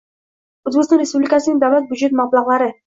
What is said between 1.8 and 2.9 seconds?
budjeti mablag‘lari